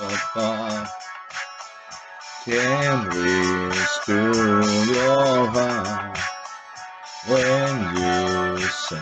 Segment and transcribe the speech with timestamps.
[0.00, 0.88] apart
[2.44, 4.20] can reach to
[4.92, 6.18] your heart
[7.28, 8.96] when you say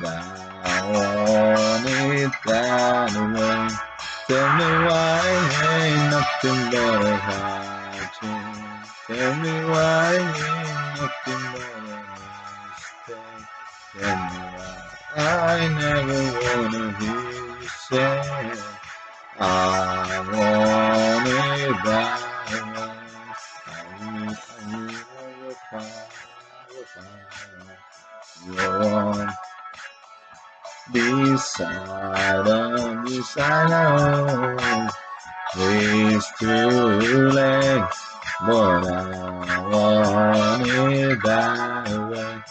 [0.00, 0.24] that
[0.64, 3.68] I want it that way.
[4.28, 5.20] Tell me why
[5.68, 8.12] ain't nothing but a heart
[9.06, 11.98] Tell me why ain't nothing but a
[12.64, 13.46] mistake.
[13.98, 14.78] Tell me why
[15.16, 17.29] I never wanna hear
[17.90, 18.52] say
[19.38, 22.22] I want it that
[22.76, 22.92] way.
[23.66, 24.96] I need, I need
[25.70, 26.08] fire,
[26.70, 27.78] your fire.
[28.46, 29.30] You're
[30.92, 34.94] beside and beside us.
[35.56, 36.48] It's too
[37.30, 37.84] late,
[38.46, 42.42] but I want it that way.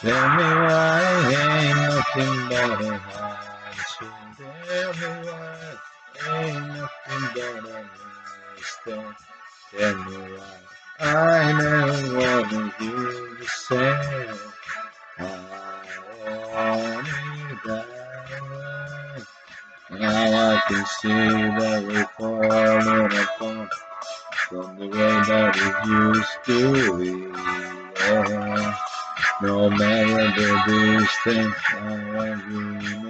[0.00, 3.41] Tell me why ain't nothing but a hardship.
[4.92, 5.78] Why
[6.28, 7.84] ain't nothing but a
[8.56, 9.16] mistake.
[9.70, 10.52] Tell me why
[11.00, 13.96] I never wanna hear you say
[15.18, 15.20] I
[16.52, 17.86] want it that.
[19.90, 23.70] Now I can see that we're falling apart
[24.48, 27.12] from the way that it used to be.
[27.98, 28.74] Yeah.
[29.40, 33.01] No matter the distance, I want you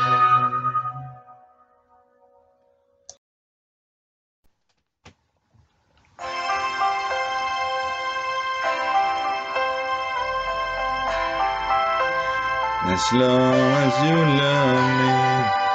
[13.01, 15.70] As long as you love me,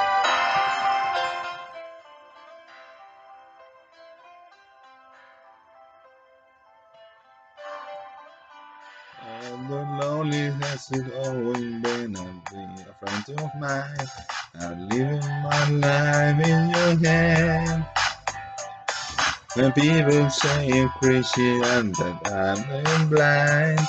[19.57, 23.79] When people say you're crazy and that I'm blind,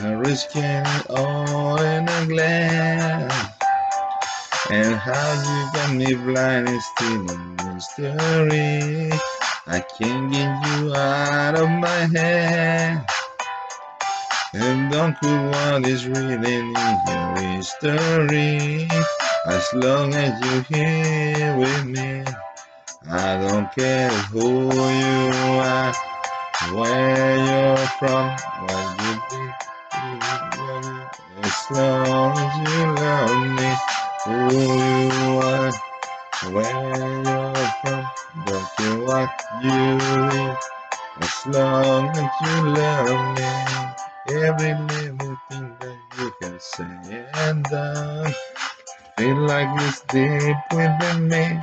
[0.00, 3.34] I'm risking all in a glance.
[4.70, 7.36] And how you got me blind is still a
[7.74, 9.12] mystery.
[9.66, 13.04] I can't get you out of my head.
[14.54, 16.74] And don't know what is really in
[17.06, 18.88] your history.
[19.46, 22.24] As long as you're here with me,
[23.14, 25.92] I don't care who you are,
[26.72, 28.30] where you're from,
[28.64, 29.52] what you do.
[31.42, 33.68] As long as you love me,
[34.24, 35.72] who you are,
[36.56, 38.02] where you're from,
[38.46, 39.30] don't care what
[39.62, 39.78] you
[40.32, 40.58] live.
[41.20, 48.32] As long as you love me, every little thing that you can say and done,
[49.18, 51.60] Feel like it's deep within me.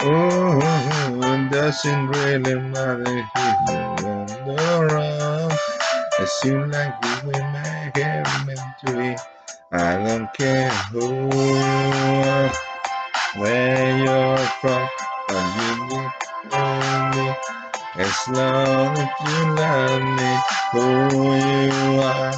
[0.00, 5.52] Oh, it doesn't really matter if you wander around.
[6.20, 7.24] It seems like it
[8.46, 9.16] meant to be.
[9.72, 12.52] I don't care who you are,
[13.38, 14.88] where you're from,
[15.30, 16.12] or you need
[17.16, 17.34] me.
[17.96, 20.30] As long as you love me,
[20.70, 20.86] who
[21.34, 22.34] you are,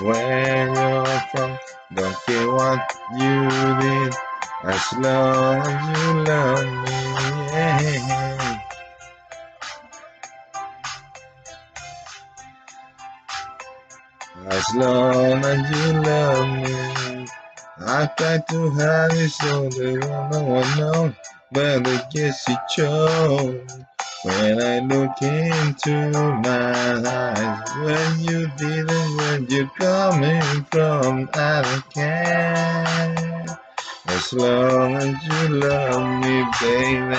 [0.00, 1.58] where you're from,
[1.92, 2.80] don't care what
[3.12, 3.48] you
[3.80, 4.27] did.
[4.64, 6.98] As long as you love me,
[7.52, 8.60] yeah.
[14.48, 17.26] As long as you love me,
[17.86, 21.14] I try to hide it so they don't know know,
[21.52, 23.84] but I guess it shows.
[24.24, 26.10] When I look into
[26.42, 33.58] my eyes, when you didn't, where you're coming from, I don't care.
[34.18, 37.14] As long as you love me, baby.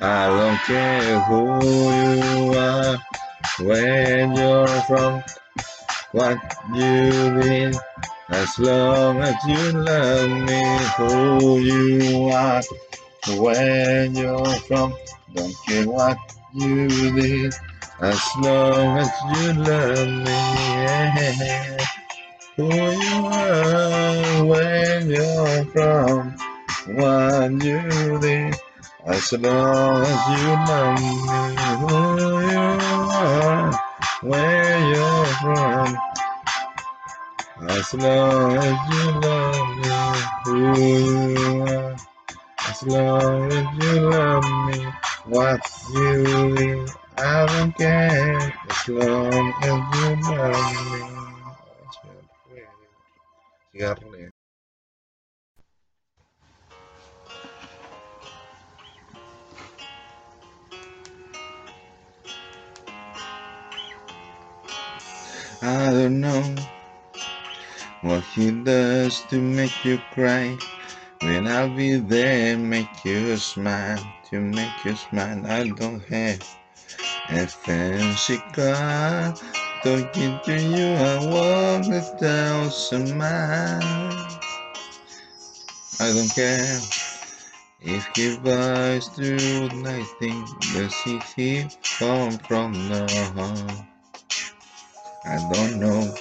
[0.00, 1.42] I don't care who
[2.14, 2.96] you are,
[3.58, 5.24] where you're from,
[6.12, 6.38] what
[6.72, 7.76] you did.
[8.30, 10.62] As long as you love me,
[10.96, 12.62] who you are,
[13.36, 14.94] where you're from,
[15.34, 16.18] don't care what
[16.54, 17.52] you did.
[17.98, 20.24] As long as you love me,
[20.84, 21.78] yeah.
[22.56, 26.36] Who you are, where you're from,
[26.94, 28.54] what you did.
[29.06, 31.16] As long as you love me,
[31.80, 31.96] who
[32.52, 32.68] you
[33.16, 33.72] are,
[34.22, 35.96] where you're from.
[37.70, 39.92] As long as you love me,
[40.44, 41.96] who you are.
[42.68, 44.86] As long as you love me,
[45.24, 45.60] what
[45.94, 46.90] you did.
[47.18, 49.72] I don't care as long as
[53.72, 54.28] you love me.
[65.62, 66.56] I don't know
[68.02, 70.58] what he does to make you cry.
[71.22, 75.46] When I'll be there, make you smile, to make you smile.
[75.46, 76.42] I don't have
[77.28, 79.34] fancy car.
[79.82, 84.38] Talking to you, I walk a thousand miles.
[86.00, 86.80] I don't care
[87.80, 90.44] if he buys through nothing.
[90.72, 93.86] Does he keep come from now?
[95.24, 96.14] I don't know.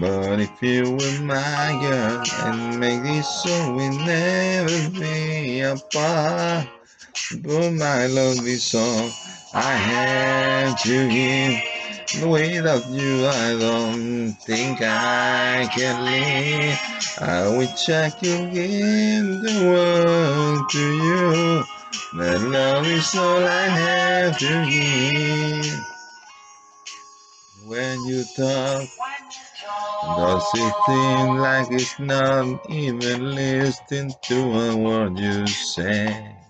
[0.00, 6.68] But if you were my girl and make this so we never be apart.
[7.42, 9.10] But my love is all
[9.54, 11.62] I have to give.
[12.26, 16.78] Without you, I don't think I can live.
[17.20, 21.64] I wish I could give the world to you.
[22.14, 25.80] But love is all I have to give.
[27.64, 28.88] When you talk,
[30.16, 36.43] does it seem like it's not even listening to a word you say?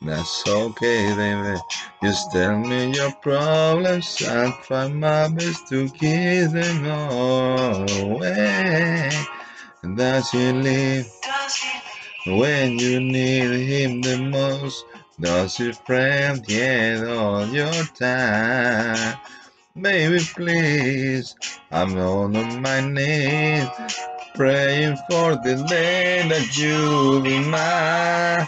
[0.00, 1.58] That's okay, baby.
[2.02, 4.22] Just tell me your problems.
[4.22, 9.10] I'll try my best to keep them all away.
[9.96, 11.06] Does he leave
[12.26, 14.84] when you need him the most?
[15.20, 19.18] Does he friend get all your time?
[19.80, 21.34] Baby, please,
[21.72, 23.68] I'm on my knees,
[24.36, 28.46] praying for the day that you'll be mine.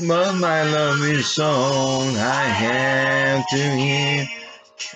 [0.00, 4.28] But my love is all I have to give.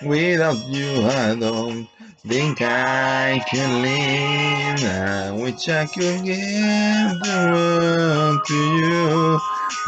[0.03, 1.87] Without you, I don't
[2.25, 4.83] think I can live.
[4.83, 9.39] I wish I could give the world to you.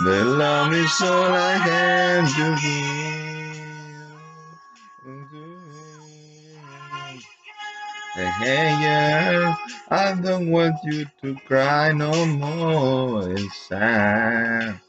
[0.05, 2.99] The love is all I have to give.
[8.15, 9.57] Hey, girl,
[9.89, 14.79] I don't want you to cry no more inside.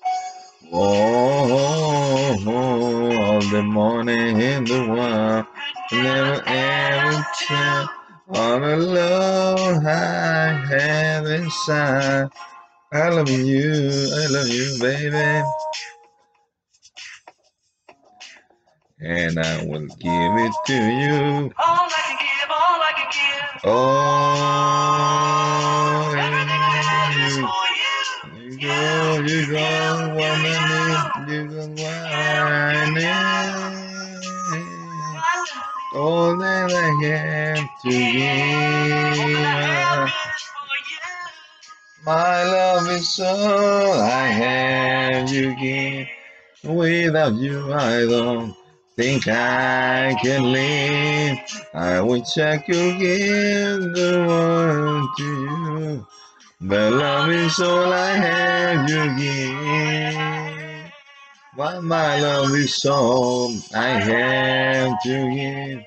[0.73, 5.47] Oh, oh, all the money in the world,
[5.93, 7.89] never ever tell
[8.29, 12.29] all the love I have inside.
[12.93, 15.49] I love you, I love you, baby.
[19.01, 21.53] And I will give it to you.
[21.59, 23.63] All I can give, all I can give.
[23.65, 23.77] Oh,
[28.61, 33.41] go, you go, woman, you go, whining.
[35.95, 39.11] all that I have to give.
[42.05, 46.07] My love is all I have to give.
[46.63, 48.55] Without you, I don't
[48.97, 51.39] think I can live.
[51.75, 56.07] I wish I could give the world to you.
[56.63, 60.93] But love is all I have to give.
[61.57, 65.83] But my love is all I have to give.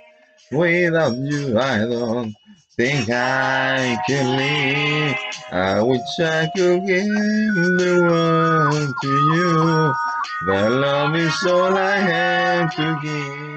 [0.51, 2.33] Without you, I don't
[2.75, 5.15] think I can live.
[5.51, 7.05] I wish I could give
[7.77, 9.93] the world to you.
[10.47, 13.53] But love is all I have to give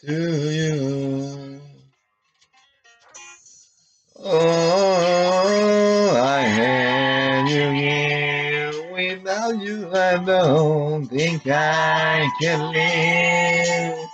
[0.00, 0.16] to
[0.50, 0.91] you.
[10.12, 14.08] I don't think I can live.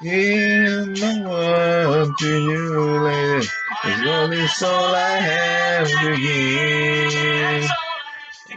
[0.00, 3.46] In the world to you, lady,
[4.08, 7.70] all is all I have to give.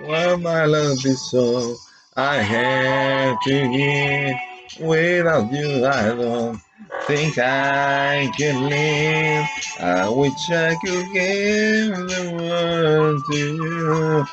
[0.07, 1.75] Well, my love is all
[2.15, 4.87] I have to give.
[4.87, 6.61] Without you, I don't
[7.09, 9.45] think I can live.
[9.79, 14.25] I wish I could give the world to you.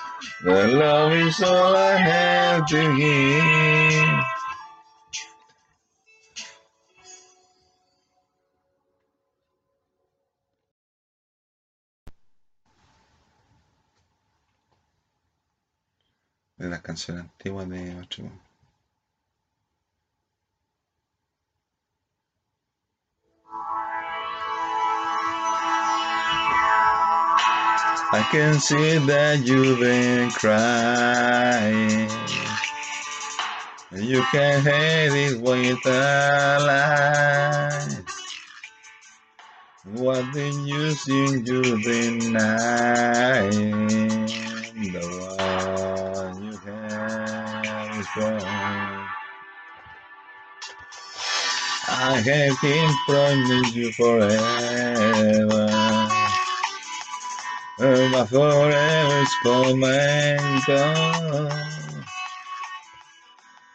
[0.44, 4.24] The love is all I have to give.
[16.58, 18.45] De las canciones antiguas de Macho.
[28.16, 32.08] I can see that you've been crying.
[33.92, 38.04] You can hate it with a lie.
[39.84, 43.88] What the use in you denying
[44.92, 48.06] the one you have is?
[51.88, 55.65] I have been promising you forever.
[57.78, 59.84] My forever's come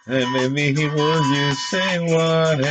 [0.07, 2.65] and maybe he would you say whatever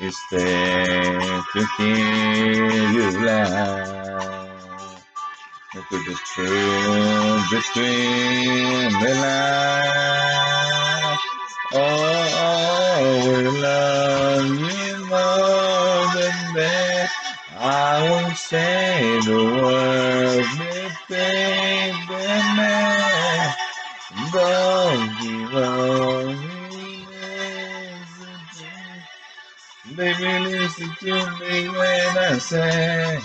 [0.00, 5.02] instead to hear you laugh?
[5.74, 11.20] Look at the truth between the lines.
[11.72, 11.80] Oh,
[12.44, 16.93] oh, we love you more than that.
[17.64, 20.90] I won't say the words the
[22.56, 23.54] man.
[24.32, 26.36] Don't give up.
[29.96, 33.20] Baby, listen to me when I say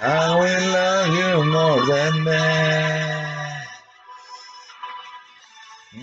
[0.00, 3.66] I will love you more than that.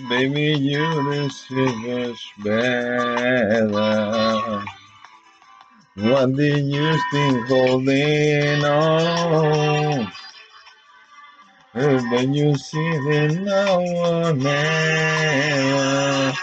[0.08, 3.89] Baby, you deserve much better.
[6.02, 10.12] What did you think holding on?
[11.74, 16.38] When you see that no one else,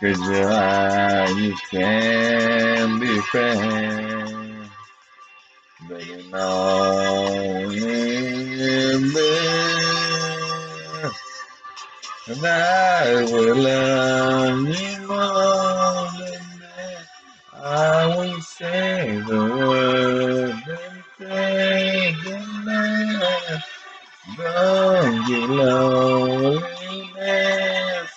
[0.00, 4.70] cause your eyes can be friends.
[5.88, 7.68] But you know
[9.12, 11.10] there,
[12.28, 16.19] and I will love you more.
[17.70, 23.62] I will say the word and say the man.
[24.36, 26.64] Don't you loneliness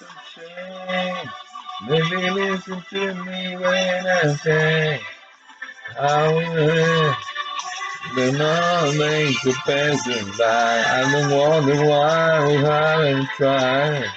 [0.01, 1.29] and shame.
[1.88, 5.01] Baby, listen to me when I say
[6.00, 7.15] I will.
[8.15, 10.83] Do not make the passing by.
[10.88, 14.12] I've been wondering why we haven't tried.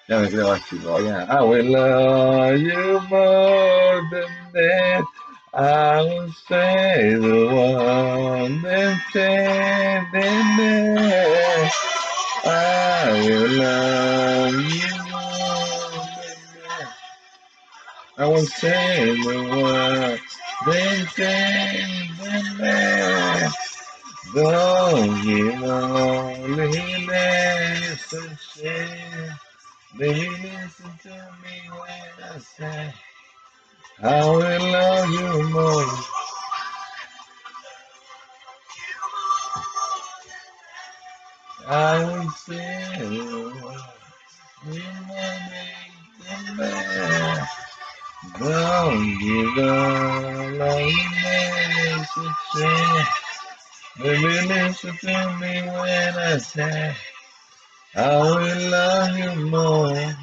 [0.09, 1.27] Me creo más chico, ya.
[1.29, 5.05] I will love you more than that.
[5.53, 11.73] I will say the one that said that
[12.45, 16.89] I will love you more than that.
[18.19, 20.21] I will say the word
[20.67, 23.66] that said that
[24.37, 26.69] Don't give loneliness
[28.13, 29.33] a shame.
[29.99, 32.95] Baby, listen to me when I say
[34.03, 36.16] I will love you more.
[54.85, 56.95] Listen to me when I say
[57.95, 60.17] I will love you more.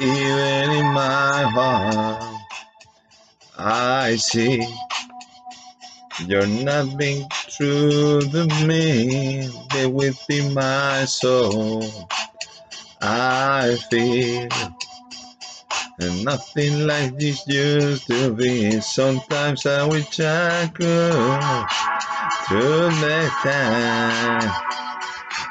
[0.00, 2.40] Even in my heart,
[3.58, 4.66] I see
[6.26, 9.48] you're not being true to me.
[9.72, 11.84] They within my soul,
[13.00, 14.48] I feel
[15.98, 18.80] and nothing like this used to be.
[18.80, 21.66] Sometimes I wish I could
[22.48, 24.63] turn back time.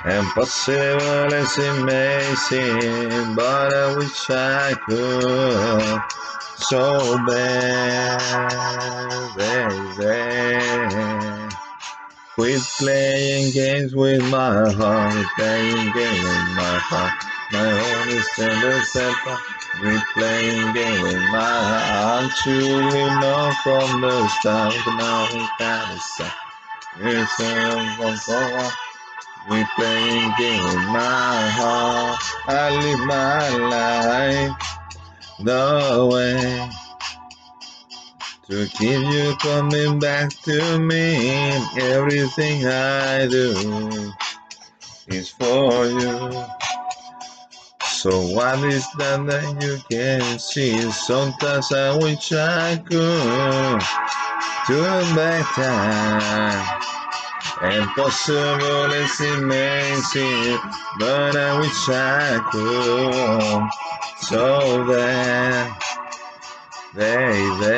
[0.05, 6.01] Impossible is amazing, but I wish I could
[6.57, 8.19] so bad,
[9.37, 10.59] baby.
[12.35, 17.13] Quit playing games with my heart, playing games with my heart.
[17.53, 19.15] My own is tender step.
[19.79, 22.45] Quit playing games with my heart.
[22.45, 22.91] You
[23.21, 26.33] know from the start, now we gotta stop.
[26.99, 28.82] It's a
[29.49, 32.19] we playing game with my heart.
[32.47, 34.73] I live my life
[35.39, 36.69] the way
[38.47, 41.51] to keep you coming back to me.
[41.81, 44.13] Everything I do
[45.07, 46.45] is for you.
[47.83, 50.91] So what is that that you can see?
[50.91, 53.81] Sometimes I wish I could
[54.67, 56.92] turn back time.
[57.65, 60.59] Is amazing,
[60.99, 63.69] but I wish I could
[64.17, 65.71] so bad.
[66.93, 67.77] Baby,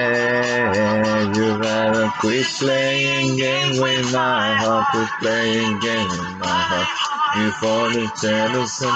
[1.37, 6.89] you gotta quit playing games with my heart, quit playing games with my heart.
[7.37, 8.89] Before the jealousy,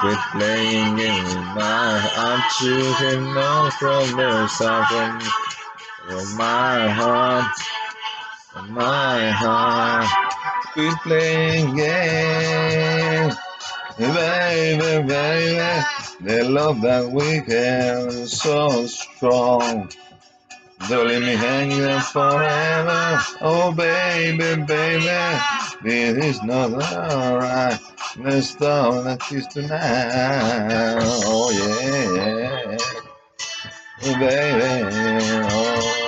[0.00, 2.14] quit playing games with my heart.
[2.16, 5.20] I'm choosing no from the from,
[6.06, 7.58] from my heart,
[8.52, 10.06] from my heart.
[10.74, 13.36] Quit playing games,
[13.98, 15.82] baby, baby.
[16.20, 19.90] The love that we have is so strong.
[20.88, 23.22] Don't leave me hanging forever.
[23.40, 25.38] Oh, baby, baby,
[25.82, 27.80] this is not alright.
[28.18, 30.98] Let's stop like this tonight.
[31.02, 32.76] Oh, yeah.
[34.04, 35.48] Oh, baby.
[35.50, 36.01] Oh.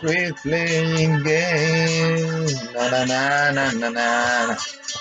[0.00, 2.54] Quit playing games.
[2.72, 4.56] Na na na na na na.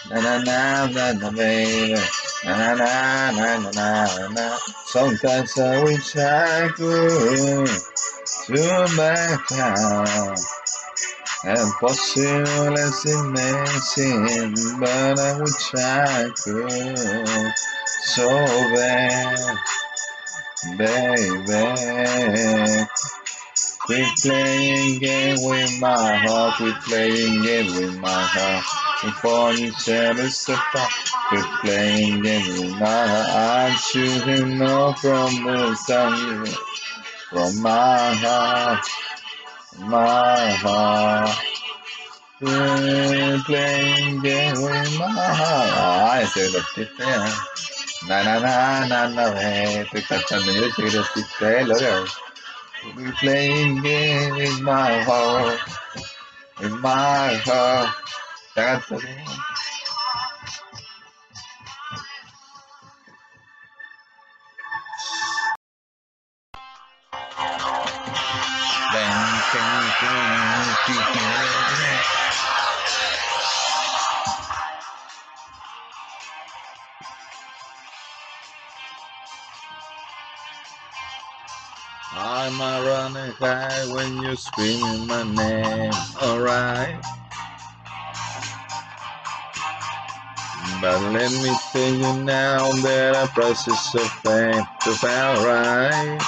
[0.09, 2.01] Na na na na na baby.
[2.45, 2.75] Na na
[3.31, 4.57] na na na na.
[4.87, 7.69] Sometimes I wish I could
[8.47, 10.35] turn back time.
[11.45, 17.53] Impossible is amazing, but I wish I could
[18.01, 18.27] so
[18.73, 19.57] bad,
[20.77, 21.67] baby.
[23.87, 28.65] Quit playing game with my heart, we're playing game with my heart.
[29.57, 30.91] You tell us to stop,
[31.29, 33.71] quit playing game with my heart.
[33.71, 36.45] I'm shooting no from the sun,
[37.29, 38.85] from my heart,
[39.79, 41.37] my heart.
[42.41, 45.71] We're playing game with my heart.
[45.79, 47.31] Ah, I ese es lo que sea.
[48.09, 49.23] Na na na na na,
[49.79, 52.27] estoy cantando yo, ese es lo que sea, lo
[52.81, 55.59] que we playing game with my heart,
[56.61, 57.95] In my heart.
[58.55, 59.27] That's the game.
[69.59, 71.86] I'm
[83.39, 86.99] high when you're screaming my name, alright.
[90.81, 96.19] But let me tell you now that a process of fame to feel right.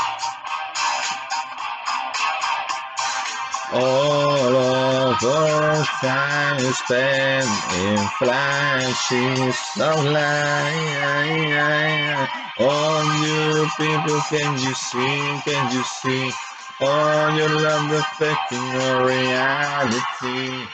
[3.72, 11.50] All of for time spent in flashes of light.
[12.60, 15.42] All you people, can you see?
[15.46, 16.49] Can you see?
[16.82, 20.66] All your love reflecting your reality.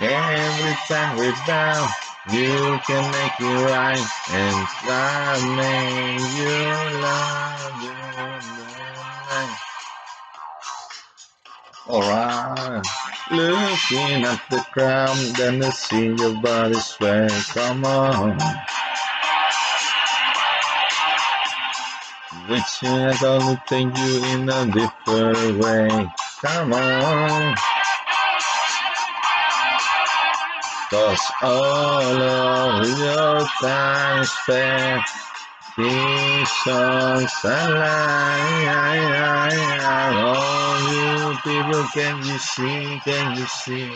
[0.00, 1.88] Every time we're down,
[2.30, 7.96] you can make it right, and that makes you love your.
[11.88, 12.84] Alright.
[13.30, 17.28] Looking at the ground, then I see your body sway.
[17.54, 18.38] Come on.
[22.48, 26.08] Wishing I could take you in a different way.
[26.42, 27.54] Come on.
[30.90, 35.02] Cause all of your time spent
[35.76, 38.76] these songs alive.
[40.14, 43.00] All you people, can you see?
[43.04, 43.92] Can you see?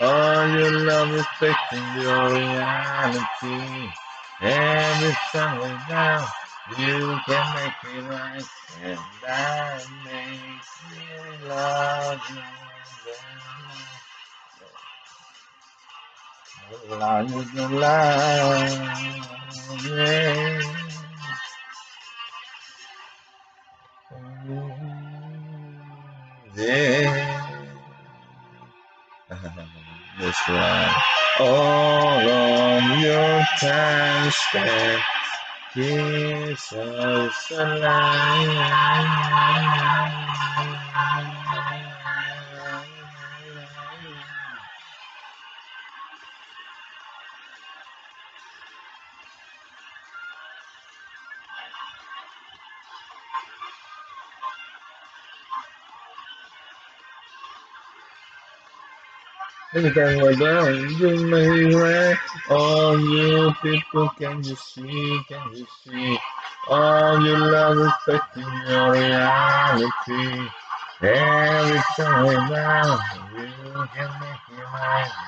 [0.00, 3.88] All your love is reflecting your reality.
[4.40, 5.14] Every
[5.60, 6.26] we down,
[6.78, 8.44] you can make me right,
[8.82, 12.42] and that makes me love you.
[16.90, 18.72] Love you, love
[19.84, 20.62] you, yeah.
[26.56, 27.42] Yeah.
[30.20, 31.02] That's right.
[31.40, 35.02] All of your time spent
[35.74, 37.30] gives a.
[59.74, 62.18] Every time we're down, you may right.
[62.50, 65.18] All you people, can you see?
[65.28, 66.18] Can you see?
[66.68, 70.48] All your love reflecting your reality.
[71.00, 72.98] Every time down,
[73.34, 74.42] you can make.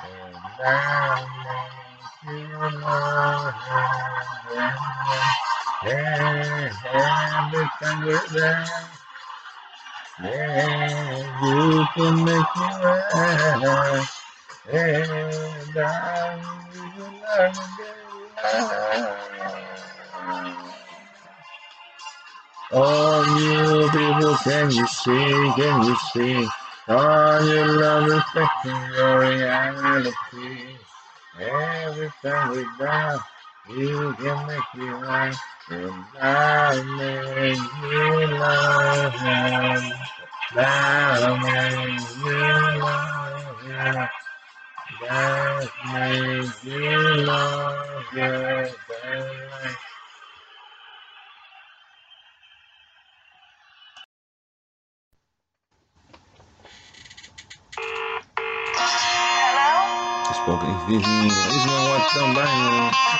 [0.04, 3.54] And that makes you love
[5.84, 8.68] Yeah, every time we're down,
[10.22, 14.06] yeah, you can make it right.
[14.66, 16.40] And I
[16.72, 17.54] will learn
[22.72, 25.52] All oh, you people, can you see?
[25.54, 26.48] Can you see?
[26.88, 30.76] All your love reflecting your reality.
[31.38, 33.20] Every time we down,
[33.68, 35.36] you can make it right.
[35.68, 39.92] And I make you love him.
[40.56, 40.66] I
[41.42, 44.08] make you love him.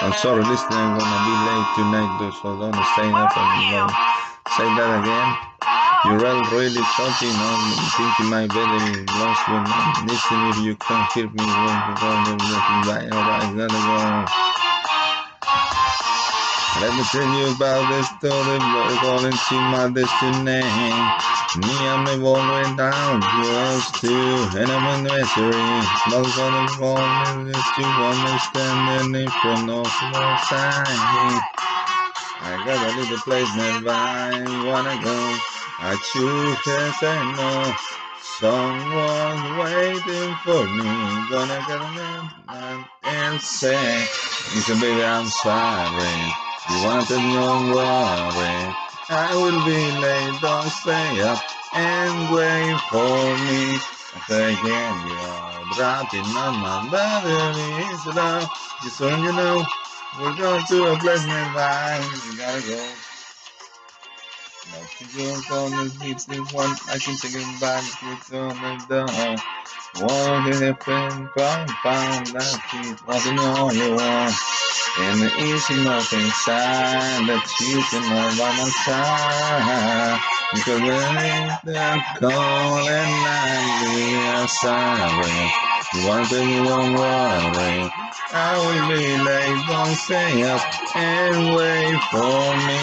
[0.01, 4.24] I'm sorry this I'm gonna be late tonight though so don't stay up and know
[4.51, 5.31] say that again
[6.05, 7.61] you're all really talking on
[7.97, 12.25] thinking my better lost when I'm listening if you can't hear me when you're going
[12.25, 13.81] to looking back alright gotta
[14.29, 14.45] go
[16.81, 20.61] let me tell you about the story of going to my destiny.
[21.57, 25.83] Me my boy went down to us too, and I'm in nursery.
[26.03, 31.41] Small gonna fall this to understand in front of the sign.
[32.41, 35.39] I got a little place nearby, I wanna go.
[35.79, 37.75] I choose yes I know.
[38.21, 42.31] Someone waiting for me, gonna get a man
[43.05, 44.01] and say,
[44.55, 46.17] Listen, baby, I'm sorry.
[46.71, 48.75] You wanted no worry.
[49.11, 51.43] I will be late, don't stay up
[51.75, 53.79] and wait for me.
[54.29, 58.49] Again, you're dropping on my battery, is love.
[58.83, 59.65] Just so you know,
[60.19, 62.01] we're going to a place nearby.
[62.31, 62.95] We gotta go.
[64.71, 66.71] But you don't call me deeply one.
[66.89, 69.37] I can it back, it's on the door.
[70.03, 74.33] Walk in the pen, pound, pound, that it wasn't the only one.
[74.99, 80.21] And the easy nothing sign that you can have by my side.
[80.55, 85.74] Because when they're calling and are sorry.
[85.93, 87.91] One thing you don't worry.
[88.33, 90.63] I will be late, don't stay up
[90.97, 92.83] and wait for me.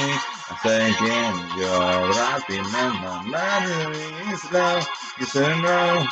[0.63, 2.13] Again, you're
[3.01, 4.79] my battery is low.
[5.19, 6.05] You say no,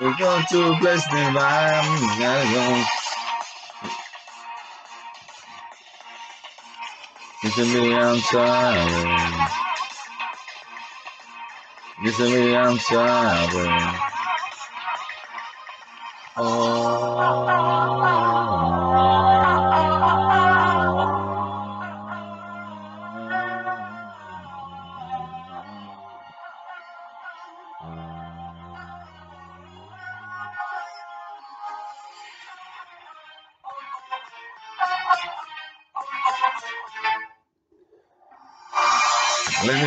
[0.00, 0.76] We're going to.
[1.82, 2.84] Mm, Gotta go.
[7.44, 9.48] Listen me, I'm sorry.
[12.04, 14.11] Listen me, I'm sorry.
[16.34, 16.44] Let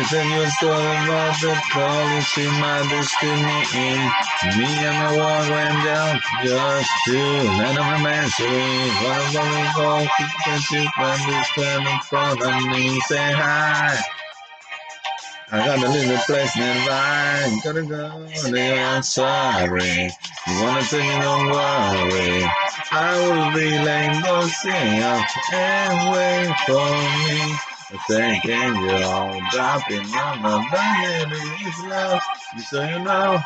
[0.06, 3.42] me tell you a story about the call see my destiny.
[4.56, 7.18] Me and my one went down just to
[7.58, 8.46] land of a mansion.
[9.02, 13.00] One of them go keep the when you stand in front of me.
[13.00, 13.98] Say hi.
[15.52, 17.60] I got a little place nearby.
[17.64, 20.10] Gotta go, nigga, I'm sorry.
[20.46, 22.44] You wanna tell me, don't worry.
[22.92, 27.75] I will be late, don't sing up and wait for me.
[27.88, 32.20] Thinking you're all dropping on the baby, it's love.
[32.56, 33.40] Just so you know,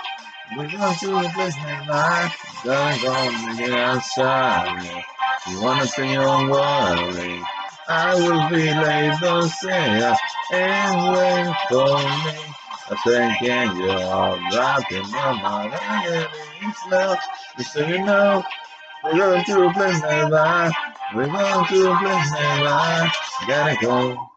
[0.56, 2.32] we're going to a place nearby.
[2.64, 5.04] Gotta go, nigga, I'm sorry.
[5.46, 7.42] You wanna tell me, don't worry.
[7.86, 10.14] I will be late, don't say
[10.52, 12.54] and wait for me.
[12.88, 16.28] I'm thinking you're all dropping on my baby,
[16.62, 17.18] it's love.
[17.58, 18.42] Just so you know,
[19.04, 20.72] we're going to a place nearby.
[21.14, 23.12] We're going to a place nearby.
[23.46, 24.29] Gotta go.